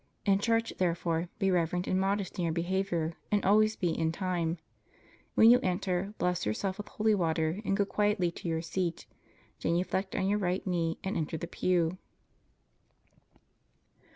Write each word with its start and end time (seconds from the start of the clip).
In 0.25 0.39
church, 0.39 0.73
therefore, 0.79 1.29
be 1.37 1.51
reverent 1.51 1.85
and 1.85 1.99
modest 2.01 2.39
in 2.39 2.43
your 2.45 2.51
behavior, 2.53 3.13
and 3.31 3.45
always 3.45 3.75
be 3.75 3.91
in 3.95 4.11
time. 4.11 4.57
When 5.35 5.51
you 5.51 5.59
enter, 5.61 6.15
bless 6.17 6.43
yourself 6.43 6.79
with 6.79 6.87
holy 6.87 7.13
water 7.13 7.61
and 7.63 7.77
go 7.77 7.85
quietly 7.85 8.31
to 8.31 8.47
your 8.49 8.63
seat, 8.63 9.05
genuflect 9.59 10.15
on 10.15 10.25
your 10.27 10.39
right 10.39 10.65
knee 10.65 10.97
and 11.03 11.15
enter 11.15 11.37
the 11.37 11.45
pew. 11.45 11.99